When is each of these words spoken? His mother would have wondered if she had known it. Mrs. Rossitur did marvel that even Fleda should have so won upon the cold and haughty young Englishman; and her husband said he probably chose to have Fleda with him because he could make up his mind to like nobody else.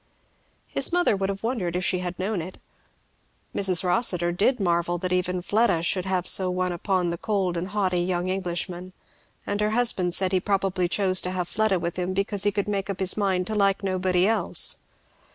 His 0.65 0.91
mother 0.91 1.15
would 1.15 1.29
have 1.29 1.43
wondered 1.43 1.75
if 1.75 1.85
she 1.85 1.99
had 1.99 2.17
known 2.17 2.41
it. 2.41 2.57
Mrs. 3.53 3.83
Rossitur 3.83 4.31
did 4.31 4.59
marvel 4.59 4.97
that 4.97 5.13
even 5.13 5.43
Fleda 5.43 5.83
should 5.83 6.05
have 6.05 6.27
so 6.27 6.49
won 6.49 6.71
upon 6.71 7.11
the 7.11 7.19
cold 7.19 7.55
and 7.55 7.67
haughty 7.67 7.99
young 8.01 8.27
Englishman; 8.27 8.93
and 9.45 9.61
her 9.61 9.69
husband 9.77 10.15
said 10.15 10.31
he 10.31 10.39
probably 10.39 10.89
chose 10.89 11.21
to 11.21 11.29
have 11.29 11.47
Fleda 11.47 11.77
with 11.77 11.97
him 11.97 12.15
because 12.15 12.45
he 12.45 12.51
could 12.51 12.67
make 12.67 12.89
up 12.89 12.99
his 12.99 13.15
mind 13.15 13.45
to 13.45 13.53
like 13.53 13.83
nobody 13.83 14.25
else. 14.27 14.77